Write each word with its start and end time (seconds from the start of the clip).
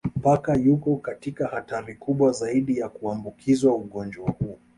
Paka 0.21 0.53
yuko 0.55 0.95
katika 0.95 1.47
hatari 1.47 1.95
kubwa 1.95 2.31
zaidi 2.31 2.77
ya 2.79 2.89
kuambukizwa 2.89 3.75
ugonjwa 3.75 4.29
huu 4.31 4.57